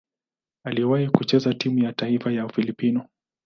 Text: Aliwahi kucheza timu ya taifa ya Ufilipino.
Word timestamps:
Aliwahi 0.63 1.09
kucheza 1.09 1.53
timu 1.53 1.79
ya 1.79 1.93
taifa 1.93 2.31
ya 2.31 2.45
Ufilipino. 2.45 3.05